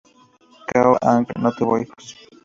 [0.69, 2.05] Cao Ang no tuvo hijos.